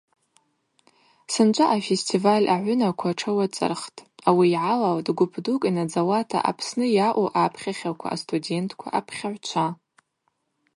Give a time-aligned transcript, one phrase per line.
[1.31, 9.65] Сынчӏва афестиваль агӏвынаква тшауацӏырхтӏ, ауи йгӏалалтӏ гвып дукӏ йнадзауата Апсны йауу апхьахьаква, астудентква, апхьагӏвчва.